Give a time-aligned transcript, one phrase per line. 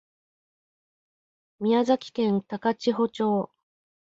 [1.59, 3.51] 宮崎県高千穂町